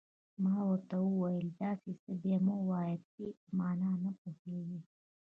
[0.43, 4.79] ما ورته وویل: داسې څه بیا مه وایه، ته یې په معنا نه پوهېږې.